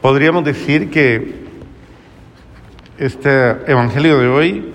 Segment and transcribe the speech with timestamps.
[0.00, 1.34] Podríamos decir que
[2.96, 4.72] este Evangelio de hoy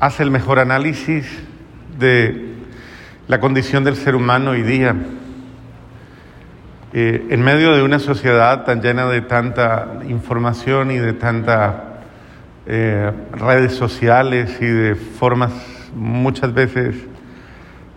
[0.00, 1.24] hace el mejor análisis
[1.96, 2.48] de
[3.28, 4.96] la condición del ser humano hoy día.
[6.94, 11.76] Eh, en medio de una sociedad tan llena de tanta información y de tantas
[12.66, 15.52] eh, redes sociales y de formas
[15.94, 16.96] muchas veces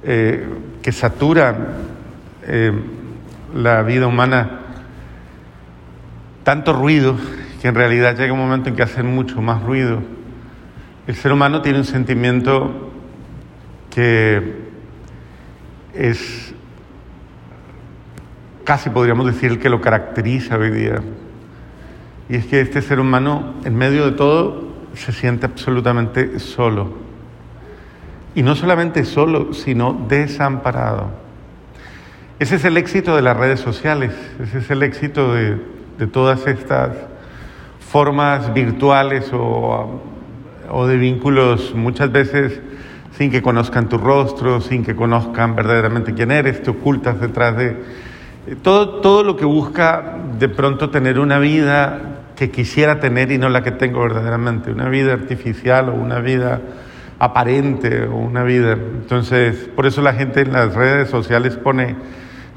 [0.04, 0.48] eh,
[0.84, 1.90] que saturan
[3.56, 4.59] la vida humana,
[6.44, 7.16] tanto ruido
[7.62, 10.02] que en realidad llega un momento en que hacen mucho más ruido.
[11.08, 12.92] El ser humano tiene un sentimiento
[13.90, 14.70] que
[15.94, 16.54] es
[18.64, 21.02] casi podríamos decir el que lo caracteriza hoy día.
[22.30, 26.94] Y es que este ser humano, en medio de todo, se siente absolutamente solo.
[28.36, 31.10] Y no solamente solo, sino desamparado.
[32.38, 35.58] Ese es el éxito de las redes sociales, ese es el éxito de,
[36.00, 36.92] de todas estas
[37.80, 40.02] formas virtuales o,
[40.72, 42.60] o de vínculos muchas veces
[43.12, 47.76] sin que conozcan tu rostro, sin que conozcan verdaderamente quién eres, te ocultas detrás de
[48.64, 52.00] todo, todo lo que busca de pronto tener una vida
[52.36, 56.62] que quisiera tener y no la que tengo verdaderamente, una vida artificial o una vida
[57.20, 58.72] aparente o una vida.
[58.72, 61.98] Entonces, por eso la gente en las redes sociales pone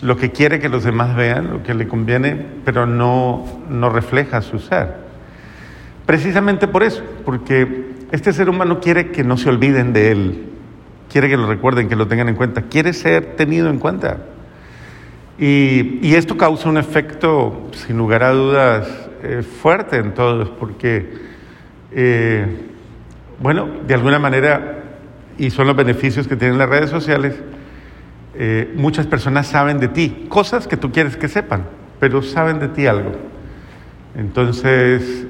[0.03, 4.43] lo que quiere que los demás vean, lo que le conviene, pero no, no refleja
[4.43, 4.97] su ser.
[6.07, 10.45] Precisamente por eso, porque este ser humano quiere que no se olviden de él,
[11.11, 14.19] quiere que lo recuerden, que lo tengan en cuenta, quiere ser tenido en cuenta.
[15.39, 18.89] Y, esto causa un efecto, sin lugar a dudas,
[19.23, 21.11] eh, fuerte en todos, porque,
[21.93, 22.47] eh,
[23.41, 24.83] bueno, de alguna manera,
[25.39, 27.35] y son los beneficios que tienen las redes sociales,
[28.35, 31.65] eh, muchas personas saben de ti, cosas que tú quieres que sepan,
[32.01, 33.13] pero saben de ti algo.
[34.15, 35.27] Entonces,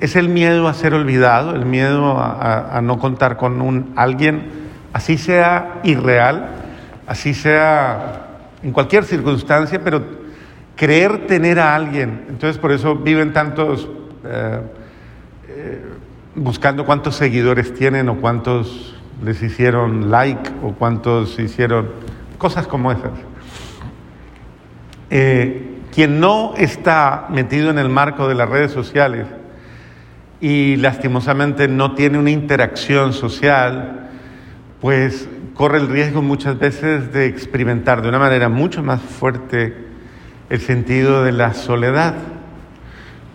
[0.00, 4.42] es el miedo a ser olvidado, el miedo a, no contar con un, alguien,
[4.92, 6.48] así sea irreal,
[7.06, 8.26] así sea
[8.62, 10.02] en cualquier circunstancia, pero
[10.76, 12.26] creer tener a alguien.
[12.28, 13.88] Entonces por eso viven tantos
[14.24, 14.60] eh,
[15.48, 15.82] eh,
[16.34, 18.93] buscando cuántos seguidores tienen o cuántos
[19.24, 21.90] les hicieron like o cuántos hicieron
[22.38, 23.12] cosas como esas.
[25.10, 29.26] Eh, quien no está metido en el marco de las redes sociales
[30.40, 34.10] y lastimosamente no tiene una interacción social,
[34.80, 39.74] pues corre el riesgo muchas veces de experimentar de una manera mucho más fuerte
[40.50, 42.14] el sentido de la soledad.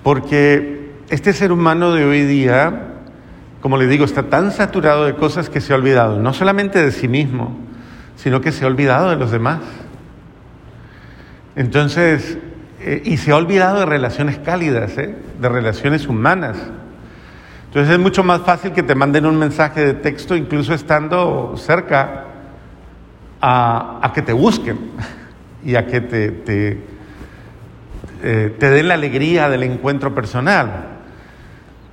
[0.04, 2.89] Porque este ser humano de hoy día,
[3.62, 6.92] como le digo, está tan saturado de cosas que se ha olvidado, no solamente de
[6.92, 7.58] sí mismo,
[8.16, 9.60] sino que se ha olvidado de los demás.
[11.56, 12.38] Entonces,
[12.82, 15.14] eh, y se ha olvidado de relaciones cálidas, ¿eh?
[15.40, 16.58] de relaciones humanas.
[17.68, 22.26] Entonces es mucho más fácil que te manden un mensaje de texto incluso estando cerca
[23.42, 24.80] a, que te busquen
[25.64, 26.82] y a que te, te,
[28.24, 30.99] eh, den la alegría del encuentro personal.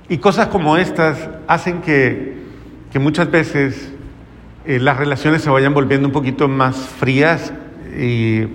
[0.09, 2.37] Y cosas como estas hacen que,
[2.99, 3.93] muchas veces
[4.65, 7.53] eh, las relaciones se vayan volviendo un poquito más frías
[7.95, 8.47] y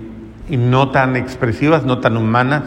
[0.49, 2.63] no tan expresivas, no tan humanas.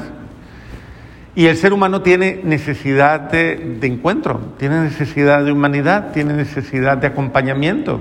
[1.37, 7.09] Y el ser humano tiene necesidad de, encuentro, tiene necesidad de humanidad, tiene necesidad de
[7.09, 8.01] acompañamiento,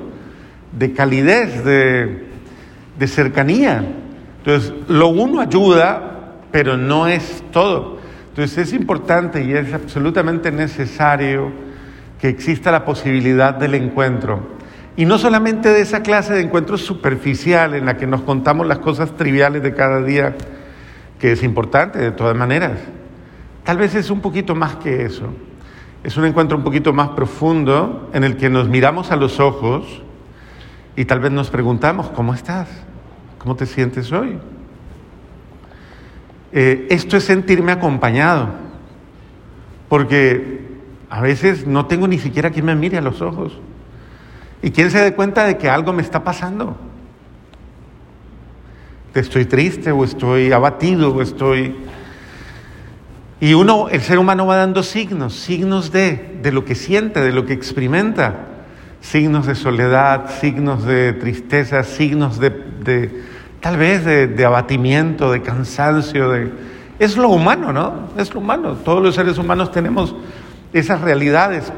[0.72, 2.28] de calidez, de,
[2.98, 3.84] de cercanía.
[4.38, 7.95] Entonces, lo uno ayuda, pero no es todo.
[8.36, 11.54] Entonces, es importante y es absolutamente necesario
[12.20, 14.56] que exista la posibilidad del encuentro.
[14.98, 18.80] Y no solamente de esa clase de encuentro superficial en la que nos contamos las
[18.80, 20.36] cosas triviales de cada día,
[21.20, 22.80] que es importante de todas maneras,
[23.66, 25.26] Tal vez es un poquito más que eso.
[26.04, 30.04] Es un encuentro un poquito más profundo en el que nos miramos a los ojos
[30.96, 32.70] y tal vez nos preguntamos, ¿cómo estás?
[33.40, 34.38] ¿Cómo te sientes hoy?
[36.58, 38.48] Eh, esto es sentirme acompañado,
[39.90, 40.62] porque
[41.10, 43.60] a veces no tengo ni siquiera quien me mire a los ojos.
[44.62, 46.78] Y quien se dé cuenta de que algo me está pasando.
[49.14, 51.76] Estoy triste o estoy abatido o estoy.
[53.42, 57.34] Y uno, el ser humano va dando signos, signos de, de lo que siente, de
[57.34, 58.48] lo que experimenta,
[59.02, 66.52] signos de soledad, signos de tristeza, signos de tal vez de, abatimiento, de cansancio, de...
[67.00, 68.10] Es lo humano, ¿no?
[68.16, 68.74] Es lo humano.
[68.76, 70.16] Todos los seres humanos tenemos
[70.72, 71.74] esas realidades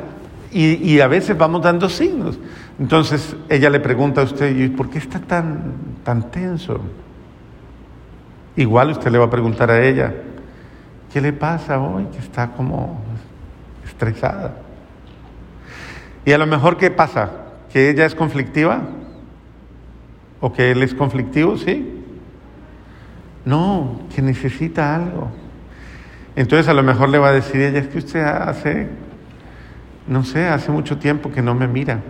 [0.51, 2.37] y, a veces vamos dando signos.
[2.77, 6.81] Entonces ella le pregunta a usted, ¿y por qué está tan, tan tenso?
[8.57, 10.13] Igual usted le va a preguntar a ella,
[11.13, 12.03] ¿Qué le pasa hoy?
[12.11, 12.99] Que está como
[13.85, 14.57] estresada.
[16.25, 17.31] Y a lo mejor, ¿qué pasa?
[17.71, 18.81] ¿Que ella es conflictiva?
[20.39, 21.57] ¿O que él es conflictivo?
[21.57, 22.03] Sí.
[23.45, 25.29] No, que necesita algo.
[26.35, 28.87] Entonces a lo mejor le va a decir ella, es que usted hace,
[30.07, 32.01] no sé, hace mucho tiempo que no me mira.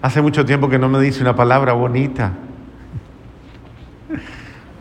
[0.00, 2.32] Hace mucho tiempo que no me dice una palabra bonita.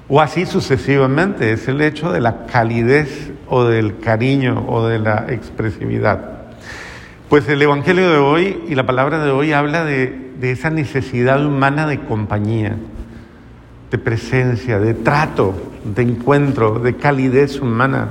[0.08, 5.26] O así sucesivamente, es el hecho de la calidez o del cariño o de la
[5.30, 6.35] expresividad.
[7.30, 11.88] Pues el Evangelio de hoy y la palabra de hoy habla de, esa necesidad humana
[11.88, 12.76] de compañía,
[13.90, 18.10] de presencia, de trato, de encuentro, de calidez humana,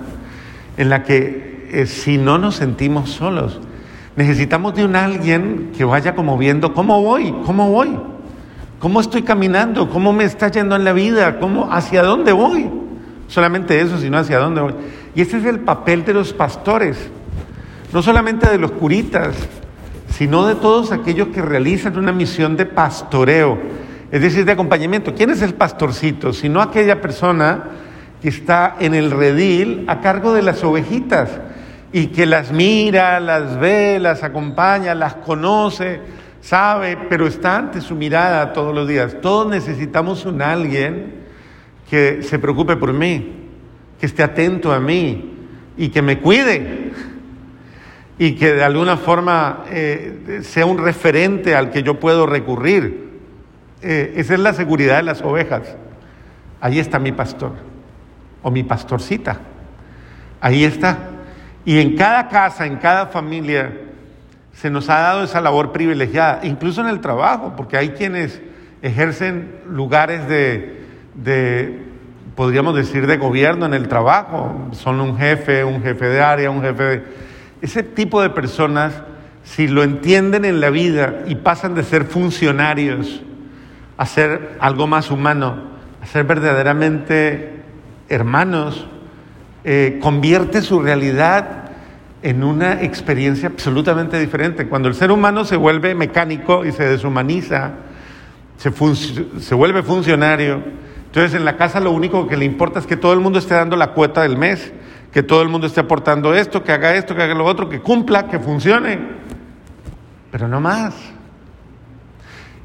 [0.77, 3.61] en la que eh, si no nos sentimos solos,
[4.17, 7.97] necesitamos de un alguien que vaya como viendo cómo voy, cómo voy,
[8.81, 12.69] cómo estoy caminando, cómo me está yendo en la vida, cómo, hacia dónde voy.
[13.29, 14.75] Solamente eso, sino hacia dónde voy.
[15.15, 17.13] Y ese es el papel de los pastores
[17.95, 19.37] no solamente de los curitas,
[20.11, 23.57] sino de todos aquellos que realizan una misión de pastoreo,
[24.11, 25.15] es decir, de acompañamiento.
[25.15, 26.33] ¿Quién es el pastorcito?
[26.33, 27.65] Sino aquella persona
[28.21, 31.31] que está en el redil a cargo de las ovejitas
[31.93, 36.01] y que las mira, las ve, las acompaña, las conoce,
[36.41, 39.19] sabe, pero está ante su mirada todos los días.
[39.23, 41.15] Todos necesitamos un alguien
[41.89, 43.51] que se preocupe por mí,
[44.01, 45.33] que esté atento a mí
[45.77, 47.14] y que me cuide
[48.19, 53.13] y que de alguna forma eh, sea un referente al que yo puedo recurrir.
[53.83, 55.77] Eh, esa es la seguridad de las ovejas.
[56.61, 57.53] Ahí está mi pastor
[58.43, 59.39] o mi pastorcita.
[60.41, 60.99] Ahí está.
[61.65, 63.73] Y en cada casa, en cada familia,
[64.53, 68.41] se nos ha dado esa labor privilegiada, incluso en el trabajo, porque hay quienes
[68.83, 70.85] ejercen lugares de,
[71.15, 71.83] de
[72.37, 74.69] podríamos decir, de gobierno en el trabajo.
[74.73, 77.03] Son un jefe, un jefe de área, un jefe de
[77.65, 78.93] ese tipo de personas,
[79.43, 83.23] si lo entienden en la vida y pasan de ser funcionarios
[83.97, 85.63] a ser algo más humano,
[86.03, 87.63] a ser verdaderamente
[88.11, 88.87] hermanos,
[89.65, 91.71] eh, convierte su realidad
[92.21, 94.69] en una experiencia absolutamente diferente.
[94.69, 97.71] Cuando el ser humano se vuelve mecánico y se deshumaniza,
[98.59, 98.71] se,
[99.41, 100.63] se vuelve funcionario,
[101.07, 103.55] entonces en la casa lo único que le importa es que todo el mundo esté
[103.55, 104.71] dando la cuota del mes
[105.15, 107.81] que todo el mundo esté aportando esto, que haga esto, que haga lo otro, que
[107.81, 108.99] cumpla, que funcione,
[110.33, 110.93] pero no más.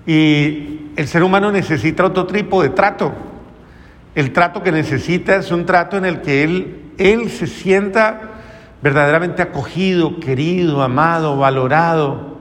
[0.08, 3.14] Y el ser humano necesita otro tipo de trato.
[4.16, 8.20] El trato que necesita es un trato en el que él, él se sienta
[8.82, 12.40] verdaderamente acogido, querido, amado, valorado.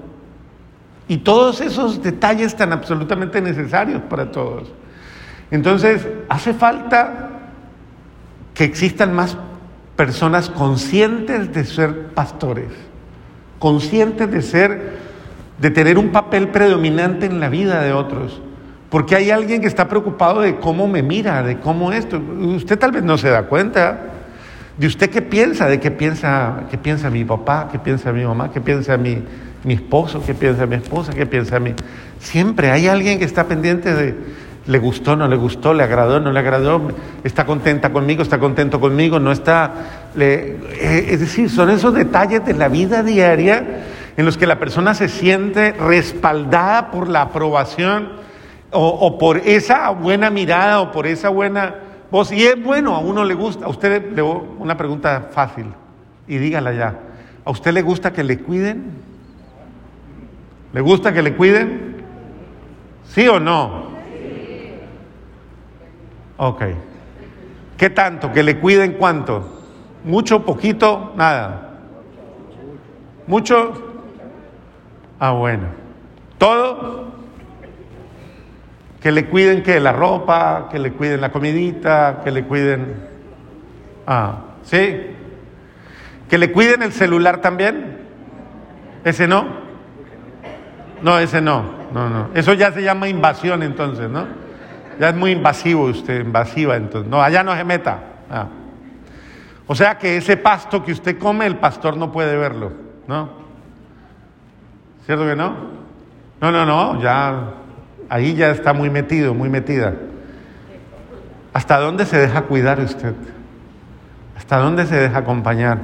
[1.06, 4.72] Y todos esos detalles tan absolutamente necesarios para todos.
[5.50, 7.28] Entonces, hace falta
[8.55, 9.37] que existan más
[9.98, 12.68] personas conscientes de ser pastores,
[13.58, 14.92] conscientes de ser,
[15.58, 18.40] de tener un papel predominante en la vida de otros.
[18.90, 22.16] Porque hay alguien que está preocupado de cómo me mira, de cómo esto.
[22.16, 23.98] Usted tal vez no se da cuenta.
[24.76, 25.66] ¿De usted qué piensa?
[25.66, 27.68] ¿De qué piensa, qué piensa mi papá?
[27.72, 28.52] ¿Qué piensa mi mamá?
[28.52, 29.20] ¿Qué piensa mi,
[29.64, 30.22] mi esposo?
[30.24, 31.12] ¿Qué piensa mi esposa?
[31.12, 31.74] ¿Qué piensa mi...?
[32.20, 34.14] Siempre hay alguien que está pendiente de,
[34.69, 36.89] le gustó, no le gustó, le agradó, no le agradó,
[37.25, 39.72] está contenta conmigo, está contento conmigo, no está...
[40.19, 43.65] Eh, es decir, son esos detalles de la vida diaria
[44.19, 48.10] en los que la persona se siente respaldada por la aprobación
[48.70, 51.75] o, por esa buena mirada o por esa buena
[52.10, 52.31] voz.
[52.31, 53.65] Y es bueno, a uno le gusta.
[53.65, 55.65] A usted le una pregunta fácil
[56.27, 56.94] y dígala ya.
[57.43, 58.84] ¿A usted le gusta que le cuiden?
[60.75, 62.05] ¿Le gusta que le cuiden?
[63.06, 63.87] ¿Sí o no?
[66.38, 66.62] Ok.
[67.76, 68.32] ¿Qué tanto?
[68.32, 69.44] ¿Que le cuiden cuánto?
[70.04, 71.80] ¿Mucho, poquito, nada?
[73.26, 73.72] ¿Mucho?
[75.20, 75.66] Ah, bueno.
[76.38, 77.08] ¿Todo?
[79.00, 82.94] Que le cuiden que la ropa, que le cuiden la comidita, que le cuiden...
[84.06, 84.96] Ah, ¿sí?
[86.28, 87.98] ¿Que le cuiden el celular también?
[89.04, 89.46] ¿Ese no?
[91.02, 92.28] No, ese no, no, no.
[92.34, 94.47] Eso ya se llama invasión entonces, ¿no?
[94.98, 97.10] Ya es muy invasivo usted, invasiva, entonces.
[97.10, 97.98] No, allá no se meta.
[98.31, 98.46] Ah.
[99.67, 102.72] O sea que ese pasto que usted come, el pastor no puede verlo,
[103.06, 103.31] ¿no?
[105.05, 105.55] ¿Cierto que no?
[106.40, 107.55] No, no, no, ya
[108.08, 109.94] ahí ya está muy metido, muy metida.
[111.52, 113.14] ¿Hasta dónde se deja cuidar usted?
[114.36, 115.78] ¿Hasta dónde se deja acompañar?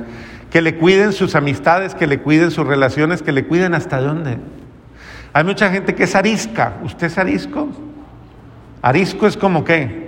[0.50, 4.38] Que le cuiden sus amistades, que le cuiden sus relaciones, que le cuiden hasta dónde.
[5.32, 6.74] Hay mucha gente que es arisca.
[6.84, 7.68] ¿Usted es arisco?
[8.84, 10.04] Arisco es como qué?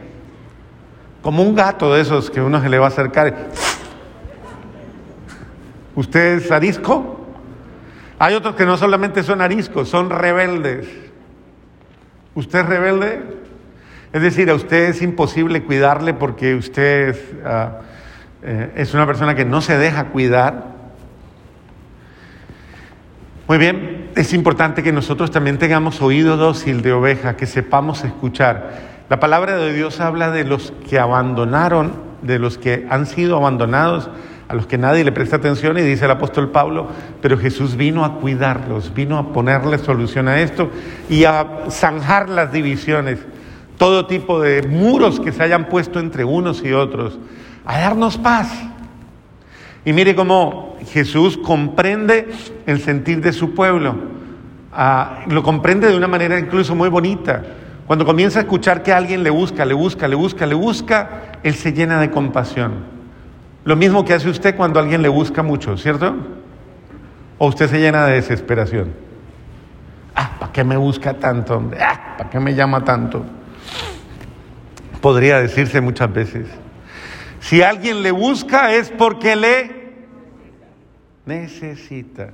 [1.26, 3.48] como un gato de esos que uno se le va a acercar.
[5.96, 7.26] ¿Usted es arisco?
[8.20, 10.86] Hay otros que no solamente son ariscos, son rebeldes.
[12.36, 13.22] ¿Usted es rebelde?
[14.12, 17.80] Es decir, a usted es imposible cuidarle porque usted es, ah,
[18.44, 20.76] eh, es una persona que no se deja cuidar.
[23.48, 28.96] Muy bien, es importante que nosotros también tengamos oído dócil de oveja, que sepamos escuchar.
[29.10, 31.92] La palabra de Dios habla de los que abandonaron,
[32.22, 34.08] de los que han sido abandonados,
[34.48, 36.88] a los que nadie le presta atención y dice el apóstol Pablo,
[37.20, 40.70] pero Jesús vino a cuidarlos, vino a ponerle solución a esto
[41.10, 43.18] y a zanjar las divisiones,
[43.76, 47.18] todo tipo de muros que se hayan puesto entre unos y otros,
[47.66, 48.48] a darnos paz.
[49.86, 52.28] Y mire cómo Jesús comprende
[52.66, 53.94] el sentir de su pueblo,
[54.72, 57.40] ah, lo comprende de una manera incluso muy bonita.
[57.86, 61.54] Cuando comienza a escuchar que alguien le busca, le busca, le busca, le busca, Él
[61.54, 62.72] se llena de compasión.
[63.62, 66.16] Lo mismo que hace usted cuando alguien le busca mucho, ¿cierto?
[67.38, 68.92] O usted se llena de desesperación.
[70.16, 71.62] Ah, ¿para qué me busca tanto?
[71.80, 73.24] Ah, ¿para qué me llama tanto?
[75.00, 76.48] Podría decirse muchas veces.
[77.38, 79.75] Si alguien le busca es porque le
[81.26, 82.30] necesita.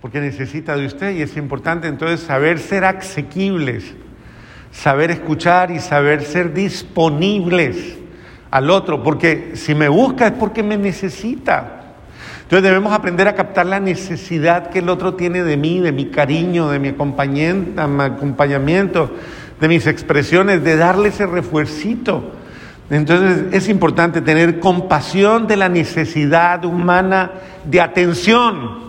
[0.00, 3.94] Porque necesita de usted y es importante entonces saber ser asequibles,
[4.70, 7.96] saber escuchar y saber ser disponibles
[8.50, 9.02] al otro.
[9.02, 11.74] Porque si me busca es porque me necesita.
[12.42, 16.06] Entonces debemos aprender a captar la necesidad que el otro tiene de mí, de mi
[16.06, 19.10] cariño, de mi acompañamiento,
[19.60, 22.37] de mis expresiones, de darle ese refuercito.
[22.90, 27.32] Entonces es importante tener compasión de la necesidad humana
[27.64, 28.88] de atención.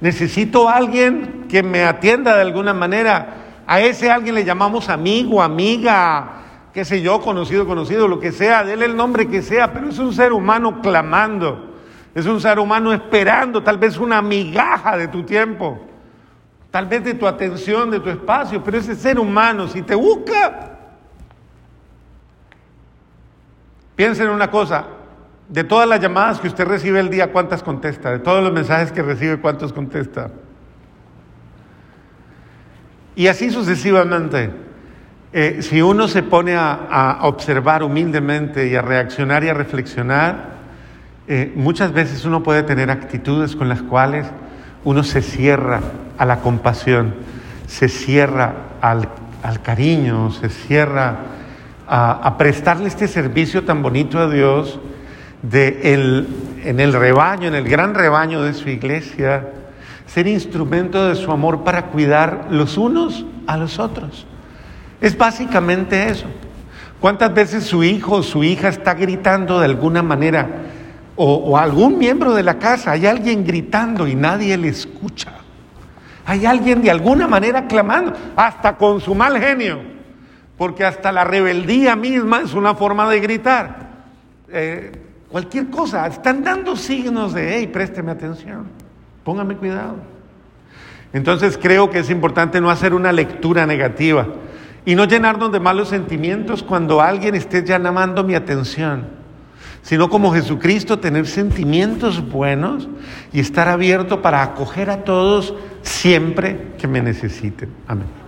[0.00, 3.36] Necesito a alguien que me atienda de alguna manera.
[3.66, 6.40] A ese alguien le llamamos amigo, amiga,
[6.72, 9.98] qué sé yo, conocido, conocido, lo que sea, déle el nombre que sea, pero es
[9.98, 11.76] un ser humano clamando,
[12.14, 15.80] es un ser humano esperando tal vez una migaja de tu tiempo,
[16.70, 20.69] tal vez de tu atención, de tu espacio, pero ese ser humano, si te busca,
[24.00, 24.86] piensa en una cosa,
[25.50, 28.10] de todas las llamadas que usted recibe el día, ¿cuántas contesta?
[28.10, 30.30] De todos los mensajes que recibe, ¿cuántos contesta?
[33.14, 34.52] Y así sucesivamente.
[35.34, 40.48] Eh, si uno se pone a, observar humildemente y a reaccionar y a reflexionar,
[41.28, 44.26] eh, muchas veces uno puede tener actitudes con las cuales
[44.82, 45.82] uno se cierra
[46.16, 47.16] a la compasión,
[47.66, 49.10] se cierra al,
[49.62, 51.18] cariño, se cierra
[51.92, 54.78] a, prestarle este servicio tan bonito a Dios
[55.42, 56.28] de el,
[56.64, 59.48] en el rebaño, en el gran rebaño de su iglesia,
[60.06, 64.24] ser instrumento de su amor para cuidar los unos a los otros.
[65.00, 66.26] Es básicamente eso.
[67.00, 70.48] ¿Cuántas veces su hijo o su hija está gritando de alguna manera?
[71.16, 75.32] O, algún miembro de la casa, hay alguien gritando y nadie le escucha.
[76.24, 79.89] Hay alguien de alguna manera clamando, hasta con su mal genio,
[80.60, 83.88] porque hasta la rebeldía misma es una forma de gritar.
[84.52, 84.92] Eh,
[85.30, 88.66] Cualquier cosa, están dando signos de, hey, présteme atención,
[89.24, 89.94] póngame cuidado.
[91.14, 94.26] Entonces creo que es importante no hacer una lectura negativa
[94.84, 99.06] y no llenarnos de malos sentimientos cuando alguien esté llamando mi atención,
[99.80, 102.86] sino como Jesucristo tener sentimientos buenos
[103.32, 107.70] y estar abierto para acoger a todos siempre que me necesiten.
[107.86, 108.19] Amén.